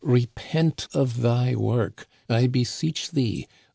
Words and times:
Re 0.03 0.25
pent 0.33 0.87
of 0.95 1.21
thy 1.21 1.53
work, 1.53 2.07
I 2.27 2.47
beseech 2.47 3.11
thee 3.11 3.47